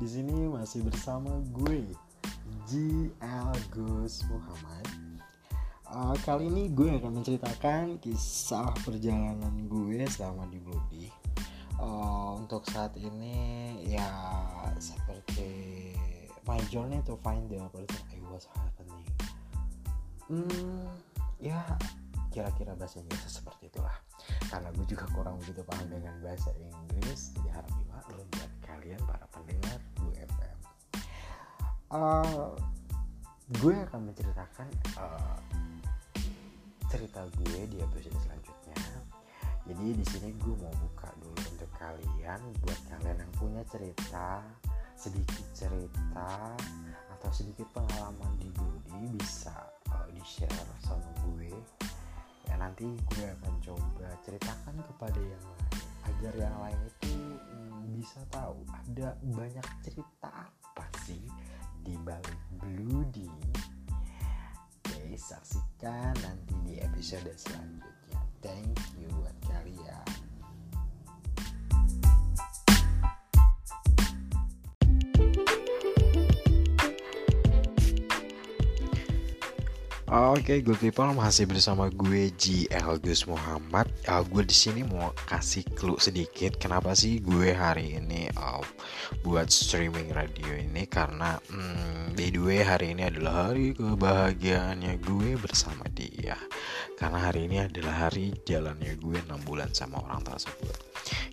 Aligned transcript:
Di 0.00 0.08
sini 0.08 0.48
masih 0.48 0.80
bersama 0.80 1.28
gue 1.52 1.84
GL 2.64 3.52
Gus 3.68 4.24
Muhammad. 4.32 4.88
Uh, 5.92 6.16
kali 6.24 6.48
ini 6.48 6.72
gue 6.72 6.88
akan 6.96 7.20
menceritakan 7.20 8.00
kisah 8.00 8.72
perjalanan 8.80 9.68
gue 9.68 10.00
selama 10.08 10.48
di 10.48 10.56
Bloody. 10.56 11.04
Uh, 11.76 12.40
untuk 12.40 12.64
saat 12.72 12.96
ini 12.96 13.76
ya 13.92 14.08
seperti 14.80 15.92
my 16.48 16.56
journey 16.72 17.04
to 17.04 17.20
find 17.20 17.44
the 17.52 17.60
person 17.68 18.00
I 18.08 18.24
was 18.32 18.48
happening. 18.56 19.04
Hmm, 20.32 20.96
ya 21.44 21.60
kira-kira 22.30 22.72
bahasa 22.78 23.02
Inggris 23.02 23.26
seperti 23.26 23.68
itulah. 23.68 23.94
Karena 24.46 24.70
gue 24.74 24.86
juga 24.86 25.06
kurang 25.10 25.36
begitu 25.42 25.66
paham 25.66 25.86
dengan 25.90 26.14
bahasa 26.22 26.54
Inggris 26.56 27.34
jadi 27.36 27.60
harap 27.60 27.72
dimaklum 27.76 28.26
buat 28.38 28.52
kalian 28.64 29.00
para 29.04 29.26
pendengar 29.34 29.78
Blue 29.98 30.14
FM 30.14 30.60
uh, 31.90 32.54
gue 33.60 33.74
akan 33.74 34.00
menceritakan 34.10 34.68
uh, 34.98 35.38
cerita 36.90 37.26
gue 37.38 37.60
di 37.70 37.78
episode 37.82 38.18
selanjutnya. 38.22 38.78
Jadi 39.66 39.86
di 39.94 40.04
sini 40.06 40.34
gue 40.34 40.54
mau 40.58 40.74
buka 40.74 41.10
dulu 41.22 41.38
untuk 41.54 41.70
kalian 41.78 42.40
buat 42.62 42.80
kalian 42.90 43.22
yang 43.22 43.32
punya 43.38 43.62
cerita 43.70 44.42
sedikit 44.98 45.46
cerita 45.54 46.58
atau 47.16 47.30
sedikit 47.30 47.66
pengalaman 47.70 48.32
di 48.42 48.50
Blue 48.54 48.78
bisa 49.14 49.54
uh, 49.94 50.06
di 50.10 50.22
share 50.26 50.66
sama 50.82 51.06
gue 51.30 51.54
nanti 52.70 52.86
gue 52.86 53.26
akan 53.26 53.54
coba 53.66 54.06
ceritakan 54.22 54.78
kepada 54.78 55.18
yang 55.18 55.42
lain 55.42 55.74
agar 56.06 56.34
yang 56.38 56.56
lain 56.62 56.80
itu 56.86 57.10
hmm, 57.10 57.98
bisa 57.98 58.22
tahu 58.30 58.62
ada 58.70 59.18
banyak 59.26 59.66
cerita 59.82 60.30
apa 60.46 60.86
sih 61.02 61.18
di 61.82 61.98
balik 62.06 62.38
Bloody 62.62 63.26
oke 64.86 65.02
saksikan 65.18 66.14
nanti 66.22 66.54
di 66.62 66.78
episode 66.78 67.34
selanjutnya. 67.34 68.22
Thank 68.38 68.78
you 68.94 68.99
Oke, 80.10 80.42
okay, 80.42 80.58
good 80.58 80.82
people 80.82 81.06
masih 81.14 81.46
bersama 81.46 81.86
gue 81.86 82.34
GL 82.34 82.98
Gus 82.98 83.30
Muhammad. 83.30 83.86
Uh, 84.10 84.26
gue 84.26 84.42
di 84.42 84.50
sini 84.50 84.82
mau 84.82 85.14
kasih 85.14 85.62
clue 85.78 86.02
sedikit 86.02 86.58
kenapa 86.58 86.98
sih 86.98 87.22
gue 87.22 87.54
hari 87.54 87.94
ini 87.94 88.26
uh, 88.34 88.58
buat 89.22 89.54
streaming 89.54 90.10
radio 90.10 90.50
ini 90.50 90.90
karena 90.90 91.38
hmm, 91.54 92.18
by 92.18 92.26
the 92.26 92.58
hari 92.58 92.90
ini 92.90 93.06
adalah 93.06 93.54
hari 93.54 93.70
kebahagiaannya 93.70 94.98
gue 94.98 95.38
bersama 95.38 95.86
dia. 95.94 96.34
Karena 96.98 97.30
hari 97.30 97.46
ini 97.46 97.62
adalah 97.62 98.10
hari 98.10 98.34
jalannya 98.42 98.98
gue 98.98 99.14
6 99.14 99.46
bulan 99.46 99.70
sama 99.70 100.02
orang 100.10 100.26
tersebut. 100.26 100.74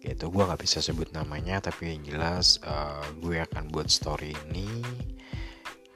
Gitu, 0.00 0.24
gue 0.32 0.42
nggak 0.48 0.64
bisa 0.64 0.80
sebut 0.80 1.12
namanya 1.12 1.60
tapi 1.60 1.92
yang 1.92 2.08
jelas 2.08 2.56
uh, 2.64 3.04
gue 3.20 3.36
akan 3.36 3.68
buat 3.68 3.92
story 3.92 4.32
ini 4.48 5.11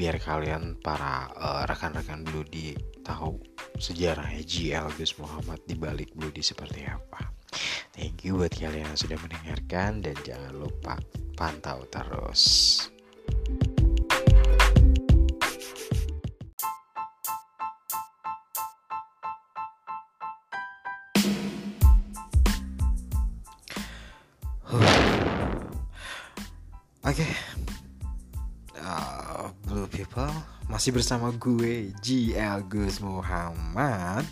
biar 0.00 0.16
kalian 0.16 0.80
para 0.80 1.28
uh, 1.36 1.68
rekan-rekan 1.68 2.24
Bloody 2.24 2.72
tahu 3.04 3.36
sejarah 3.76 4.32
GL 4.48 4.88
Gus 4.96 5.20
Muhammad 5.20 5.60
di 5.68 5.76
balik 5.76 6.16
Bloody 6.16 6.40
seperti 6.40 6.88
apa. 6.88 7.28
Thank 7.92 8.24
you 8.24 8.40
buat 8.40 8.56
kalian 8.56 8.88
yang 8.88 8.96
sudah 8.96 9.20
mendengarkan 9.20 10.00
dan 10.00 10.16
jangan 10.24 10.56
lupa 10.56 10.96
pantau 11.36 11.84
terus. 11.92 12.88
Oke, 27.10 27.26
okay. 27.26 27.59
People 30.00 30.32
Masih 30.72 30.96
bersama 30.96 31.28
gue 31.28 31.92
GL 32.00 32.64
Gus 32.72 33.04
Muhammad. 33.04 34.24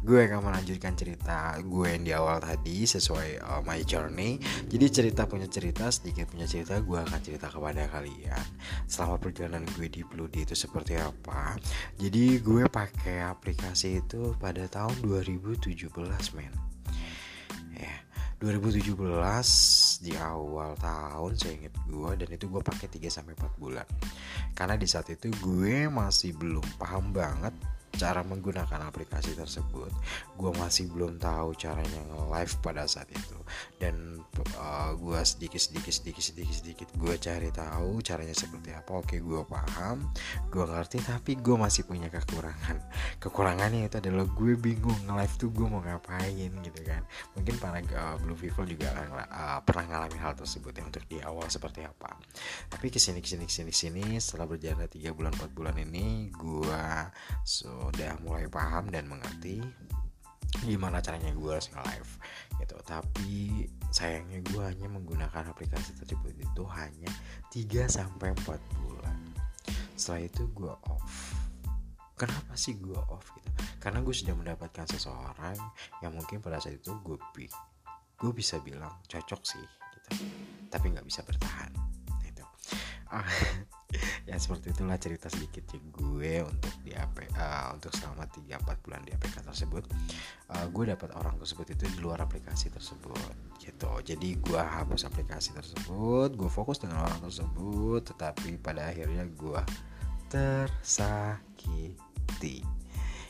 Gue 0.00 0.24
akan 0.24 0.48
melanjutkan 0.48 0.96
cerita 0.96 1.60
gue 1.60 1.92
yang 1.92 2.08
di 2.08 2.12
awal 2.16 2.40
tadi 2.40 2.88
Sesuai 2.88 3.44
uh, 3.44 3.60
my 3.68 3.84
journey. 3.84 4.40
Jadi 4.64 4.86
cerita 4.88 5.28
punya 5.28 5.44
cerita 5.44 5.92
Sedikit 5.92 6.32
punya 6.32 6.48
cerita 6.48 6.80
Gue 6.80 7.04
akan 7.04 7.20
cerita 7.20 7.52
kepada 7.52 7.84
kalian. 7.92 8.44
Selama 8.88 9.20
perjalanan 9.20 9.68
gue 9.76 9.92
di 9.92 10.00
Bloody 10.08 10.48
itu 10.48 10.56
seperti 10.56 10.96
apa? 10.96 11.60
Jadi 12.00 12.40
gue 12.40 12.64
pakai 12.64 13.28
aplikasi 13.28 14.00
itu 14.00 14.32
pada 14.40 14.64
tahun 14.72 15.04
2017 15.04 15.84
men. 16.32 16.54
Ya 17.76 17.92
2017 18.40 19.83
di 20.04 20.12
awal 20.20 20.76
tahun 20.76 21.32
saya 21.32 21.56
inget 21.56 21.72
gue 21.88 22.10
dan 22.20 22.28
itu 22.28 22.44
gue 22.52 22.60
pakai 22.60 22.92
3 22.92 23.08
sampai 23.08 23.32
4 23.32 23.56
bulan. 23.56 23.88
Karena 24.52 24.76
di 24.76 24.84
saat 24.84 25.08
itu 25.08 25.32
gue 25.40 25.88
masih 25.88 26.36
belum 26.36 26.64
paham 26.76 27.16
banget 27.16 27.56
cara 27.94 28.20
menggunakan 28.26 28.90
aplikasi 28.90 29.34
tersebut 29.38 29.90
gue 30.34 30.50
masih 30.58 30.90
belum 30.90 31.16
tahu 31.22 31.54
caranya 31.54 32.00
nge-live 32.10 32.54
pada 32.60 32.84
saat 32.90 33.06
itu. 33.10 33.38
Dan 33.78 34.18
uh, 34.58 34.92
gue 34.98 35.20
sedikit 35.22 35.60
sedikit 35.62 35.94
sedikit 35.94 36.24
sedikit 36.24 36.54
sedikit 36.54 36.88
gue 36.98 37.14
cari 37.16 37.48
tahu 37.54 38.02
caranya 38.02 38.34
seperti 38.34 38.74
apa 38.74 38.90
oke 38.98 39.16
gue 39.18 39.40
paham 39.46 40.10
gue 40.50 40.64
ngerti 40.64 40.98
tapi 41.06 41.38
gue 41.38 41.56
masih 41.56 41.86
punya 41.86 42.10
kekurangan. 42.10 42.82
Kekurangannya 43.22 43.86
itu 43.86 43.96
adalah 44.02 44.26
gue 44.26 44.52
bingung 44.58 44.98
nge-live 45.06 45.34
tuh 45.38 45.50
gue 45.54 45.66
mau 45.66 45.80
ngapain 45.80 46.50
gitu 46.50 46.80
kan. 46.82 47.02
Mungkin 47.38 47.54
para 47.62 47.78
uh, 47.80 48.16
blue 48.20 48.38
people 48.38 48.66
juga 48.66 48.90
uh, 49.30 49.62
pernah 49.62 49.84
ngalamin 49.86 50.20
hal 50.20 50.34
tersebut 50.34 50.74
ya 50.74 50.82
untuk 50.82 51.04
di 51.06 51.22
awal 51.22 51.46
seperti 51.46 51.86
apa. 51.86 52.18
Tapi 52.68 52.90
ke 52.90 52.98
sini 52.98 53.22
ke 53.22 53.28
sini 53.30 53.44
ke 53.46 53.52
sini 53.54 53.70
ke 53.70 53.78
sini 53.78 54.04
setelah 54.18 54.50
berjalan 54.50 54.90
tiga 54.90 55.14
bulan 55.14 55.32
4 55.36 55.54
bulan 55.54 55.76
ini 55.78 56.28
gue 56.34 56.73
so 57.44 57.90
udah 57.92 58.16
mulai 58.24 58.48
paham 58.48 58.88
dan 58.88 59.08
mengerti 59.08 59.60
gimana 60.62 61.02
caranya 61.02 61.34
gue 61.34 61.50
harus 61.50 61.66
nge-live 61.74 62.12
gitu. 62.62 62.76
Tapi 62.86 63.32
sayangnya 63.90 64.38
gue 64.46 64.62
hanya 64.62 64.86
menggunakan 64.86 65.50
aplikasi 65.50 65.98
tersebut 65.98 66.30
itu 66.38 66.62
hanya 66.78 67.10
3 67.50 67.90
sampai 67.90 68.30
4 68.46 68.78
bulan. 68.78 69.18
Setelah 69.98 70.22
itu 70.22 70.42
gue 70.54 70.72
off. 70.86 71.34
Kenapa 72.14 72.54
sih 72.54 72.78
gue 72.78 72.96
off 73.10 73.34
gitu? 73.34 73.50
Karena 73.82 73.98
gue 73.98 74.14
sudah 74.14 74.34
mendapatkan 74.38 74.86
seseorang 74.86 75.58
yang 76.00 76.14
mungkin 76.14 76.38
pada 76.38 76.62
saat 76.62 76.78
itu 76.78 76.94
gue 77.02 77.18
pick 77.34 77.50
gue 78.14 78.32
bisa 78.32 78.62
bilang 78.62 78.94
cocok 79.10 79.42
sih 79.42 79.60
gitu. 79.60 80.08
Tapi 80.70 80.86
nggak 80.94 81.06
bisa 81.06 81.20
bertahan 81.26 81.70
itu 82.24 82.44
ah, 83.10 83.26
ya 84.24 84.40
seperti 84.40 84.72
itulah 84.72 84.96
cerita 84.96 85.28
sedikit 85.28 85.68
gue 85.92 86.40
untuk 86.40 86.72
di 86.80 86.96
AP 86.96 87.28
uh, 87.36 87.76
untuk 87.76 87.92
selama 87.92 88.24
3-4 88.24 88.80
bulan 88.80 89.04
di 89.04 89.12
APK 89.12 89.44
tersebut 89.44 89.84
uh, 90.48 90.64
gue 90.72 90.84
dapat 90.88 91.12
orang 91.20 91.36
tersebut 91.36 91.76
itu 91.76 91.84
di 91.92 92.00
luar 92.00 92.24
aplikasi 92.24 92.72
tersebut 92.72 93.36
gitu. 93.60 93.88
Jadi 94.00 94.40
gue 94.40 94.60
hapus 94.60 95.04
aplikasi 95.04 95.52
tersebut 95.52 96.32
gue 96.40 96.48
fokus 96.48 96.80
dengan 96.80 97.04
orang 97.04 97.20
tersebut 97.20 98.00
tetapi 98.16 98.56
pada 98.64 98.88
akhirnya 98.88 99.28
gue 99.28 99.60
tersakiti 100.32 101.84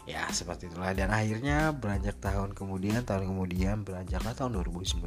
ya 0.04 0.28
seperti 0.28 0.69
itulah. 0.69 0.93
Dan 0.93 1.11
akhirnya 1.12 1.73
beranjak 1.73 2.20
tahun 2.20 2.52
kemudian 2.52 3.05
tahun 3.05 3.28
kemudian 3.28 3.84
beranjaklah 3.84 4.37
tahun 4.37 4.61
2019 4.61 5.05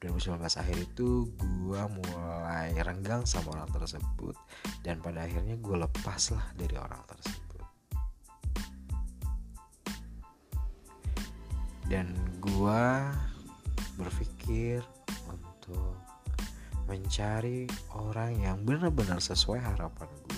2019 0.00 0.36
akhir 0.40 0.76
itu 0.76 1.32
gue 1.36 1.82
mulai 2.04 2.76
renggang 2.80 3.24
sama 3.24 3.56
orang 3.56 3.70
tersebut 3.72 4.36
dan 4.84 5.00
pada 5.00 5.24
akhirnya 5.24 5.56
gue 5.56 5.76
lepas 5.80 6.22
lah 6.32 6.46
dari 6.54 6.76
orang 6.76 7.02
tersebut. 7.08 7.44
Dan 11.86 12.10
gue 12.42 12.84
berpikir 13.94 14.82
untuk 15.30 15.96
mencari 16.86 17.66
orang 17.94 18.38
yang 18.38 18.62
benar-benar 18.62 19.18
sesuai 19.18 19.58
harapan 19.58 20.06
gue 20.06 20.35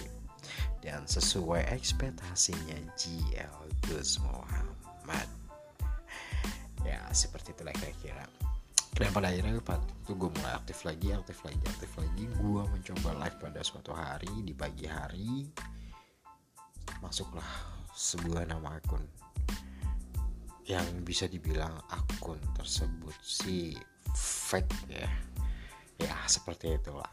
sesuai 1.08 1.72
ekspektasinya 1.72 2.76
GL 2.92 3.56
Gus 3.88 4.20
Muhammad. 4.20 5.24
Ya 6.84 7.00
seperti 7.16 7.56
itulah 7.56 7.72
kira-kira. 7.72 8.28
Dan 8.92 9.08
pada 9.16 9.32
akhirnya 9.32 9.56
itu 9.56 10.12
gue 10.12 10.30
mulai 10.36 10.52
aktif 10.52 10.84
lagi 10.84 11.16
aktif 11.16 11.40
lagi 11.48 11.64
aktif 11.64 11.90
lagi. 11.96 12.28
Gue 12.36 12.60
mencoba 12.60 13.24
live 13.24 13.38
pada 13.40 13.60
suatu 13.64 13.96
hari 13.96 14.28
di 14.44 14.52
pagi 14.52 14.84
hari. 14.84 15.48
Masuklah 17.00 17.48
sebuah 17.96 18.44
nama 18.44 18.76
akun. 18.76 19.00
Yang 20.68 20.86
bisa 21.08 21.24
dibilang 21.24 21.72
akun 21.88 22.36
tersebut 22.52 23.16
si 23.24 23.72
fake 24.12 24.92
ya. 24.92 25.08
Ya 25.98 26.14
seperti 26.28 26.76
itulah 26.76 27.08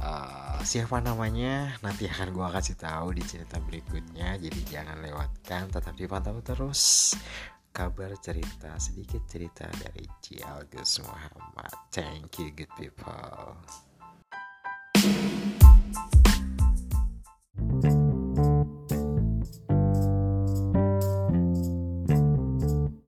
uh, 0.00 0.60
siapa 0.64 1.00
namanya? 1.00 1.76
Nanti 1.80 2.10
akan 2.10 2.32
gue 2.34 2.48
kasih 2.52 2.76
tahu 2.76 3.16
di 3.16 3.22
cerita 3.24 3.56
berikutnya. 3.62 4.36
Jadi 4.36 4.60
jangan 4.66 5.00
lewatkan 5.00 5.70
tetap 5.70 5.94
dipantau 5.94 6.40
terus 6.42 7.14
kabar 7.76 8.16
cerita 8.16 8.72
sedikit 8.80 9.20
cerita 9.28 9.68
dari 9.68 10.08
Cialgus 10.24 11.04
Muhammad. 11.04 11.72
Thank 11.92 12.40
you 12.40 12.48
good 12.56 12.72
people 12.76 13.56